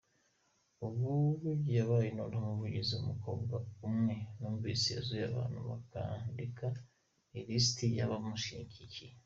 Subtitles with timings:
[0.87, 1.11] “Ubu
[1.75, 3.55] yabaye noneho umuvugizi w’umukobwa
[3.87, 6.67] umwe numvise wazuye abantu bakandika
[7.39, 9.13] ilisiti y’abamushyigikiye.